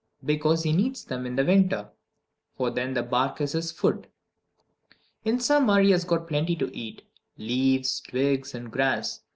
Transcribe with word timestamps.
Because 0.25 0.63
he 0.63 0.71
needs 0.73 1.05
them 1.05 1.27
in 1.27 1.35
winter 1.35 1.87
for 2.57 2.71
then 2.71 2.95
the 2.95 3.03
bark 3.03 3.39
is 3.39 3.51
his 3.51 3.71
food! 3.71 4.07
In 5.23 5.39
summer 5.39 5.79
he 5.79 5.91
has 5.91 6.05
plenty 6.05 6.55
to 6.55 6.75
eat 6.75 7.03
leaves, 7.37 7.99
twigs, 7.99 8.55
and 8.55 8.71
grass. 8.71 9.19